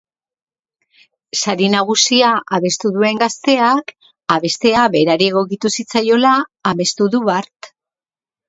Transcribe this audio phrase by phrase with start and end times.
[1.41, 3.93] Sari nagusia abestu duen gazteak
[4.37, 6.33] abestea berari egokituko zitzaiola
[6.75, 7.71] amestu du bart.